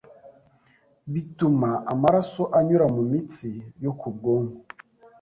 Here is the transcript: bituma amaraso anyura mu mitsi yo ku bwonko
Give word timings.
bituma 1.13 1.69
amaraso 1.93 2.43
anyura 2.57 2.85
mu 2.95 3.01
mitsi 3.11 3.49
yo 3.83 3.91
ku 3.99 4.07
bwonko 4.15 4.59